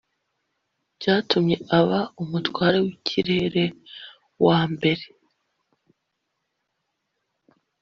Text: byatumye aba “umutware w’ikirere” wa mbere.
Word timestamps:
byatumye 0.97 1.55
aba 1.79 1.99
“umutware 2.21 2.77
w’ikirere” 2.85 3.65
wa 4.45 4.59
mbere. 4.73 5.05